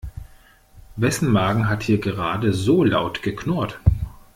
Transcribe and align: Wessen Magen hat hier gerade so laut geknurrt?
Wessen 0.95 1.31
Magen 1.31 1.69
hat 1.69 1.83
hier 1.83 1.99
gerade 2.01 2.53
so 2.55 2.83
laut 2.83 3.21
geknurrt? 3.21 3.79